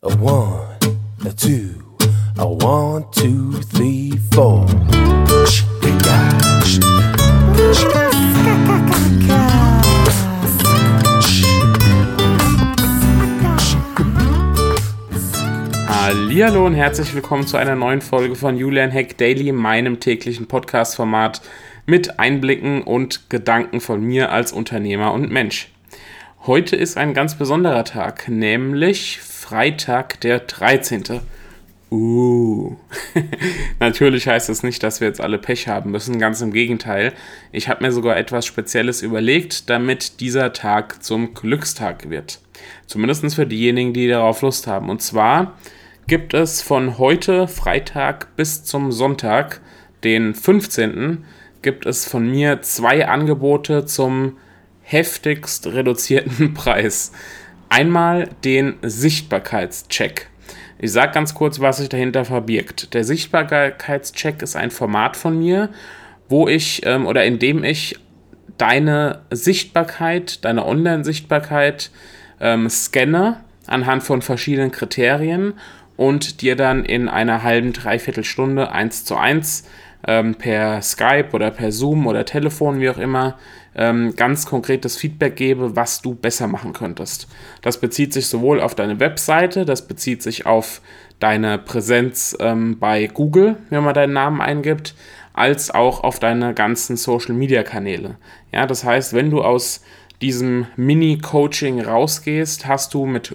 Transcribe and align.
A 0.00 0.14
one, 0.20 0.78
a 1.26 1.32
two, 1.32 1.82
a 2.38 2.46
one, 2.46 3.04
two, 3.10 3.54
three, 3.74 4.12
four. 4.32 4.64
Hallo 15.88 16.64
und 16.64 16.74
herzlich 16.74 17.12
willkommen 17.12 17.48
zu 17.48 17.56
einer 17.56 17.74
neuen 17.74 18.00
Folge 18.00 18.36
von 18.36 18.56
Julian 18.56 18.92
Heck 18.92 19.18
Daily, 19.18 19.50
meinem 19.50 19.98
täglichen 19.98 20.46
Podcast-Format 20.46 21.42
mit 21.86 22.20
Einblicken 22.20 22.82
und 22.84 23.28
Gedanken 23.30 23.80
von 23.80 24.00
mir 24.00 24.30
als 24.30 24.52
Unternehmer 24.52 25.12
und 25.12 25.32
Mensch. 25.32 25.72
Heute 26.46 26.76
ist 26.76 26.96
ein 26.96 27.14
ganz 27.14 27.34
besonderer 27.34 27.82
Tag, 27.82 28.28
nämlich 28.28 29.18
Freitag 29.48 30.20
der 30.20 30.40
13. 30.40 31.22
Uh. 31.90 32.76
Natürlich 33.80 34.28
heißt 34.28 34.50
das 34.50 34.62
nicht, 34.62 34.82
dass 34.82 35.00
wir 35.00 35.08
jetzt 35.08 35.22
alle 35.22 35.38
Pech 35.38 35.68
haben 35.68 35.90
müssen, 35.90 36.18
ganz 36.18 36.42
im 36.42 36.52
Gegenteil. 36.52 37.14
Ich 37.50 37.70
habe 37.70 37.82
mir 37.82 37.90
sogar 37.90 38.18
etwas 38.18 38.44
Spezielles 38.44 39.00
überlegt, 39.00 39.70
damit 39.70 40.20
dieser 40.20 40.52
Tag 40.52 41.02
zum 41.02 41.32
Glückstag 41.32 42.10
wird. 42.10 42.40
Zumindest 42.86 43.34
für 43.34 43.46
diejenigen, 43.46 43.94
die 43.94 44.06
darauf 44.06 44.42
Lust 44.42 44.66
haben. 44.66 44.90
Und 44.90 45.00
zwar 45.00 45.56
gibt 46.06 46.34
es 46.34 46.60
von 46.60 46.98
heute 46.98 47.48
Freitag 47.48 48.36
bis 48.36 48.64
zum 48.64 48.92
Sonntag, 48.92 49.62
den 50.04 50.34
15., 50.34 51.24
gibt 51.62 51.86
es 51.86 52.04
von 52.04 52.30
mir 52.30 52.60
zwei 52.60 53.08
Angebote 53.08 53.86
zum 53.86 54.36
heftigst 54.82 55.68
reduzierten 55.68 56.52
Preis. 56.52 57.12
Einmal 57.68 58.30
den 58.44 58.76
Sichtbarkeitscheck. 58.82 60.28
Ich 60.78 60.92
sage 60.92 61.12
ganz 61.12 61.34
kurz, 61.34 61.60
was 61.60 61.78
sich 61.78 61.88
dahinter 61.88 62.24
verbirgt. 62.24 62.94
Der 62.94 63.04
Sichtbarkeitscheck 63.04 64.42
ist 64.42 64.56
ein 64.56 64.70
Format 64.70 65.16
von 65.16 65.38
mir, 65.38 65.70
wo 66.28 66.48
ich 66.48 66.82
ähm, 66.86 67.06
oder 67.06 67.24
in 67.24 67.38
dem 67.38 67.64
ich 67.64 67.96
deine 68.56 69.22
Sichtbarkeit, 69.30 70.44
deine 70.44 70.66
Online-Sichtbarkeit 70.66 71.90
ähm, 72.40 72.68
scanne 72.68 73.40
anhand 73.66 74.02
von 74.02 74.22
verschiedenen 74.22 74.70
Kriterien 74.70 75.54
und 75.96 76.42
dir 76.42 76.56
dann 76.56 76.84
in 76.84 77.08
einer 77.08 77.42
halben, 77.42 77.72
dreiviertel 77.72 78.24
Stunde 78.24 78.72
eins 78.72 79.04
zu 79.04 79.16
eins 79.16 79.64
ähm, 80.06 80.34
per 80.34 80.82
Skype 80.82 81.28
oder 81.32 81.50
per 81.50 81.72
Zoom 81.72 82.06
oder 82.06 82.24
Telefon, 82.24 82.80
wie 82.80 82.90
auch 82.90 82.98
immer, 82.98 83.36
ähm, 83.74 84.14
ganz 84.16 84.46
konkretes 84.46 84.96
Feedback 84.96 85.36
gebe, 85.36 85.76
was 85.76 86.02
du 86.02 86.14
besser 86.14 86.46
machen 86.48 86.72
könntest. 86.72 87.28
Das 87.62 87.80
bezieht 87.80 88.12
sich 88.12 88.26
sowohl 88.26 88.60
auf 88.60 88.74
deine 88.74 89.00
Webseite, 89.00 89.64
das 89.64 89.86
bezieht 89.86 90.22
sich 90.22 90.46
auf 90.46 90.80
deine 91.20 91.58
Präsenz 91.58 92.36
ähm, 92.40 92.78
bei 92.78 93.06
Google, 93.06 93.56
wenn 93.70 93.84
man 93.84 93.94
deinen 93.94 94.12
Namen 94.12 94.40
eingibt, 94.40 94.94
als 95.32 95.70
auch 95.70 96.02
auf 96.02 96.18
deine 96.18 96.54
ganzen 96.54 96.96
Social-Media-Kanäle. 96.96 98.16
Ja, 98.52 98.66
das 98.66 98.84
heißt, 98.84 99.14
wenn 99.14 99.30
du 99.30 99.42
aus 99.42 99.82
diesem 100.20 100.66
Mini-Coaching 100.76 101.80
rausgehst, 101.80 102.66
hast 102.66 102.94
du 102.94 103.06
mit 103.06 103.34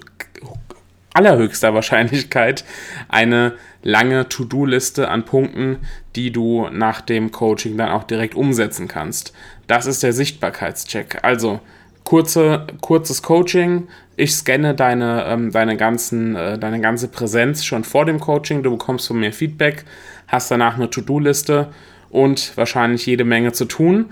allerhöchster 1.13 1.73
Wahrscheinlichkeit 1.73 2.65
eine 3.09 3.53
lange 3.83 4.29
To-Do-Liste 4.29 5.09
an 5.09 5.25
Punkten, 5.25 5.79
die 6.15 6.31
du 6.31 6.67
nach 6.71 7.01
dem 7.01 7.31
Coaching 7.31 7.77
dann 7.77 7.89
auch 7.89 8.03
direkt 8.03 8.35
umsetzen 8.35 8.87
kannst. 8.87 9.33
Das 9.67 9.85
ist 9.85 10.03
der 10.03 10.13
Sichtbarkeitscheck. 10.13 11.19
Also 11.23 11.59
kurze, 12.03 12.67
kurzes 12.81 13.21
Coaching. 13.21 13.87
Ich 14.15 14.35
scanne 14.35 14.75
deine, 14.75 15.25
ähm, 15.27 15.51
deine, 15.51 15.77
ganzen, 15.77 16.35
äh, 16.35 16.57
deine 16.57 16.79
ganze 16.79 17.07
Präsenz 17.07 17.63
schon 17.63 17.83
vor 17.83 18.05
dem 18.05 18.19
Coaching. 18.19 18.63
Du 18.63 18.71
bekommst 18.71 19.07
von 19.07 19.19
mir 19.19 19.33
Feedback, 19.33 19.85
hast 20.27 20.51
danach 20.51 20.75
eine 20.75 20.89
To-Do-Liste 20.89 21.69
und 22.09 22.55
wahrscheinlich 22.55 23.05
jede 23.05 23.23
Menge 23.23 23.53
zu 23.53 23.65
tun. 23.65 24.11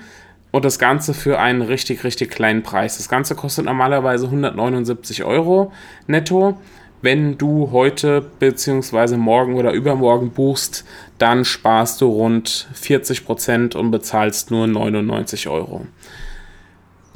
Und 0.51 0.65
das 0.65 0.79
Ganze 0.79 1.13
für 1.13 1.39
einen 1.39 1.61
richtig, 1.61 2.03
richtig 2.03 2.29
kleinen 2.29 2.61
Preis. 2.61 2.97
Das 2.97 3.07
Ganze 3.07 3.35
kostet 3.35 3.65
normalerweise 3.65 4.25
179 4.25 5.23
Euro 5.23 5.71
netto. 6.07 6.57
Wenn 7.01 7.37
du 7.37 7.71
heute 7.71 8.21
bzw. 8.21 9.17
morgen 9.17 9.55
oder 9.55 9.71
übermorgen 9.71 10.29
buchst, 10.29 10.85
dann 11.17 11.45
sparst 11.45 11.99
du 12.01 12.07
rund 12.07 12.67
40% 12.75 13.75
und 13.75 13.89
bezahlst 13.89 14.51
nur 14.51 14.67
99 14.67 15.47
Euro. 15.47 15.87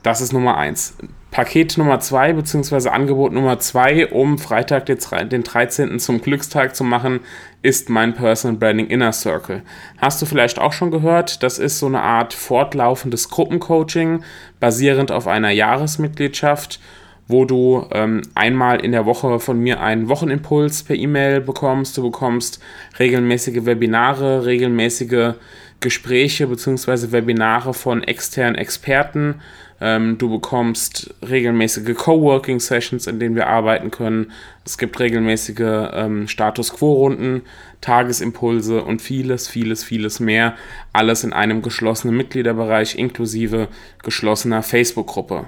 Das 0.01 0.22
ist 0.22 0.34
Nummer 0.34 0.57
1. 0.57 0.97
Paket 1.29 1.78
Nummer 1.78 2.00
2 2.00 2.34
bzw. 2.34 2.90
Angebot 2.90 3.34
Nummer 3.34 3.59
2, 3.59 4.07
um 4.12 4.40
Freitag 4.40 4.85
den 4.85 5.44
13. 5.44 6.00
zum 6.00 6.22
Glückstag 6.22 6.75
zu 6.75 6.84
machen, 6.84 7.19
ist 7.62 7.90
mein 7.90 8.13
Personal 8.13 8.57
Branding 8.57 8.88
Inner 8.88 9.12
Circle. 9.12 9.62
Hast 9.97 10.22
du 10.22 10.25
vielleicht 10.25 10.57
auch 10.59 10.73
schon 10.73 10.91
gehört? 10.91 11.44
Das 11.44 11.59
ist 11.59 11.78
so 11.78 11.88
eine 11.88 12.02
Art 12.02 12.34
fortlaufendes 12.34 13.29
Gruppencoaching 13.29 14.23
basierend 14.59 15.12
auf 15.12 15.28
einer 15.28 15.52
Jahresmitgliedschaft 15.52 16.79
wo 17.27 17.45
du 17.45 17.87
ähm, 17.91 18.21
einmal 18.35 18.79
in 18.83 18.91
der 18.91 19.05
Woche 19.05 19.39
von 19.39 19.59
mir 19.59 19.81
einen 19.81 20.09
Wochenimpuls 20.09 20.83
per 20.83 20.95
E-Mail 20.95 21.41
bekommst. 21.41 21.97
Du 21.97 22.03
bekommst 22.03 22.59
regelmäßige 22.99 23.65
Webinare, 23.65 24.45
regelmäßige 24.45 25.33
Gespräche 25.79 26.47
bzw. 26.47 27.11
Webinare 27.11 27.73
von 27.73 28.03
externen 28.03 28.55
Experten. 28.55 29.41
Ähm, 29.81 30.17
du 30.17 30.29
bekommst 30.29 31.13
regelmäßige 31.27 31.95
Coworking-Sessions, 31.97 33.07
in 33.07 33.19
denen 33.19 33.35
wir 33.35 33.47
arbeiten 33.47 33.91
können. 33.91 34.31
Es 34.63 34.77
gibt 34.77 34.99
regelmäßige 34.99 35.89
ähm, 35.93 36.27
Status 36.27 36.73
Quo-Runden, 36.73 37.41
Tagesimpulse 37.81 38.83
und 38.83 39.01
vieles, 39.01 39.47
vieles, 39.47 39.83
vieles 39.83 40.19
mehr. 40.19 40.55
Alles 40.93 41.23
in 41.23 41.33
einem 41.33 41.61
geschlossenen 41.61 42.15
Mitgliederbereich 42.15 42.97
inklusive 42.97 43.67
geschlossener 44.01 44.63
Facebook-Gruppe. 44.63 45.47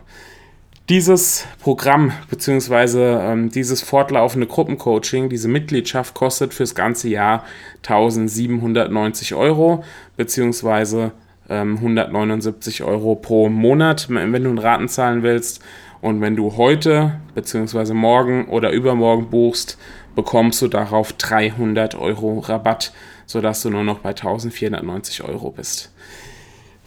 Dieses 0.90 1.46
Programm 1.62 2.14
bzw. 2.30 3.16
Ähm, 3.20 3.52
dieses 3.52 3.82
fortlaufende 3.82 4.48
Gruppencoaching, 4.48 5.28
diese 5.28 5.50
Mitgliedschaft 5.50 6.14
kostet 6.14 6.54
fürs 6.54 6.76
ganze 6.76 7.10
Jahr 7.10 7.44
1790 7.86 9.36
Euro 9.36 9.84
bzw. 10.16 11.10
Ähm, 11.50 11.76
179 11.76 12.84
Euro 12.84 13.16
pro 13.16 13.50
Monat, 13.50 14.08
wenn 14.10 14.32
du 14.32 14.50
einen 14.50 14.58
Raten 14.60 14.88
zahlen 14.88 15.24
willst. 15.24 15.62
Und 16.00 16.22
wenn 16.22 16.38
du 16.38 16.56
heute 16.56 17.20
bzw. 17.36 17.94
morgen 17.94 18.48
oder 18.48 18.72
übermorgen 18.72 19.30
buchst, 19.30 19.78
bekommst 20.16 20.62
du 20.62 20.70
darauf 20.70 21.12
300 21.12 21.96
Euro 21.96 22.40
Rabatt, 22.40 22.94
sodass 23.26 23.62
du 23.62 23.72
nur 23.72 23.84
noch 23.84 24.00
bei 24.00 24.12
1490 24.12 25.22
Euro 25.24 25.52
bist. 25.52 25.92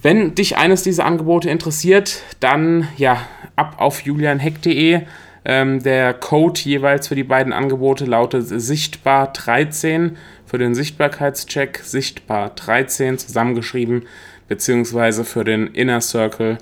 Wenn 0.03 0.35
dich 0.35 0.57
eines 0.57 0.83
dieser 0.83 1.05
Angebote 1.05 1.51
interessiert, 1.51 2.23
dann 2.41 2.89
ja, 2.97 3.27
ab 3.57 3.77
auf 3.79 4.03
julianheck.de. 4.03 5.03
Ähm, 5.45 5.83
der 5.83 6.15
Code 6.15 6.61
jeweils 6.61 7.09
für 7.09 7.15
die 7.15 7.25
beiden 7.25 7.53
Angebote 7.53 8.05
lautet 8.05 8.47
sichtbar 8.47 9.33
13 9.33 10.17
für 10.45 10.59
den 10.59 10.75
Sichtbarkeitscheck, 10.75 11.81
sichtbar 11.83 12.51
13 12.51 13.19
zusammengeschrieben, 13.19 14.03
beziehungsweise 14.49 15.25
für 15.25 15.45
den 15.45 15.69
Inner 15.69 16.01
Circle 16.01 16.59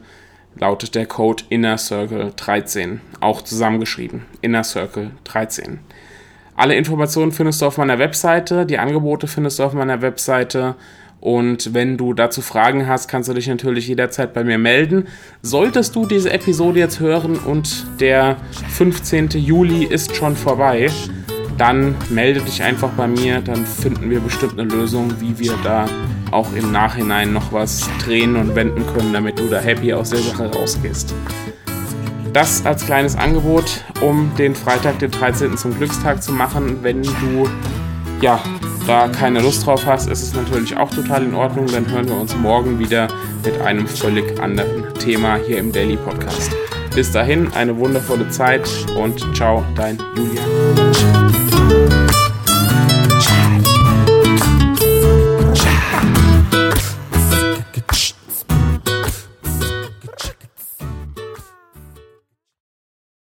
lautet 0.57 0.95
der 0.95 1.07
Code 1.07 1.45
Inner 1.49 1.79
Circle 1.79 2.33
13, 2.37 3.01
auch 3.21 3.43
zusammengeschrieben, 3.43 4.27
Inner 4.43 4.65
Circle 4.65 5.11
13. 5.25 5.81
Alle 6.55 6.75
Informationen 6.75 7.33
findest 7.33 7.63
du 7.63 7.67
auf 7.67 7.79
meiner 7.79 7.99
Webseite, 7.99 8.67
die 8.67 8.79
Angebote 8.79 9.29
findest 9.29 9.59
du 9.59 9.65
auf 9.65 9.75
meiner 9.75 10.03
Webseite 10.03 10.75
und 11.21 11.75
wenn 11.75 11.97
du 11.97 12.15
dazu 12.15 12.43
Fragen 12.43 12.87
hast, 12.87 13.09
kannst 13.09 13.29
du 13.29 13.35
dich 13.35 13.49
natürlich 13.49 13.89
jederzeit 13.89 14.33
bei 14.33 14.45
mir 14.45 14.59
melden. 14.59 15.09
Solltest 15.43 15.97
du 15.97 16.07
diese 16.07 16.33
Episode 16.33 16.79
jetzt 16.79 17.01
hören 17.01 17.37
und 17.37 17.87
der 18.01 18.37
15. 18.69 19.31
Juli 19.31 19.85
ist 19.85 20.15
schon 20.15 20.37
vorbei, 20.37 20.91
dann 21.57 21.97
melde 22.09 22.41
dich 22.41 22.63
einfach 22.63 22.91
bei 22.91 23.09
mir, 23.09 23.41
dann 23.41 23.67
finden 23.67 24.11
wir 24.11 24.21
bestimmt 24.21 24.59
eine 24.59 24.69
Lösung, 24.69 25.13
wie 25.21 25.39
wir 25.39 25.55
da 25.65 25.87
auch 26.31 26.53
im 26.55 26.71
Nachhinein 26.71 27.33
noch 27.33 27.53
was 27.53 27.89
drehen 28.05 28.37
und 28.37 28.55
wenden 28.55 28.87
können, 28.87 29.13
damit 29.13 29.39
du 29.39 29.49
da 29.49 29.59
happy 29.59 29.93
aus 29.93 30.11
der 30.11 30.21
Sache 30.21 30.53
rausgehst. 30.53 31.15
Das 32.33 32.65
als 32.65 32.85
kleines 32.85 33.17
Angebot, 33.17 33.85
um 34.01 34.31
den 34.39 34.55
Freitag, 34.55 34.99
den 35.01 35.11
13. 35.11 35.57
zum 35.57 35.77
Glückstag 35.77 36.23
zu 36.23 36.33
machen, 36.33 36.79
wenn 36.83 37.03
du 37.03 37.49
ja, 38.21 38.41
da 38.89 39.07
keine 39.07 39.41
Lust 39.41 39.67
drauf 39.67 39.85
hast, 39.85 40.09
ist 40.09 40.23
es 40.23 40.35
natürlich 40.35 40.77
auch 40.77 40.91
total 40.91 41.23
in 41.25 41.35
Ordnung. 41.35 41.67
Dann 41.67 41.89
hören 41.91 42.09
wir 42.09 42.17
uns 42.17 42.35
morgen 42.35 42.79
wieder 42.79 43.09
mit 43.45 43.61
einem 43.61 43.87
völlig 43.87 44.41
anderen 44.41 44.95
Thema 44.95 45.37
hier 45.47 45.59
im 45.59 45.71
Daily 45.71 45.97
Podcast. 45.97 46.51
Bis 46.95 47.13
dahin 47.13 47.53
eine 47.53 47.77
wundervolle 47.77 48.29
Zeit 48.31 48.67
und 48.97 49.37
ciao, 49.37 49.65
dein 49.77 49.99
Julian. 50.17 51.38